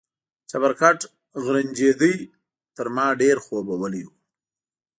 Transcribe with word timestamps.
چپرکټ 0.49 0.99
غرنجېده، 1.43 2.11
تر 2.75 2.87
ما 2.95 3.07
ډېر 3.21 3.37
خوبولی 3.45 4.01
و. 4.05 4.09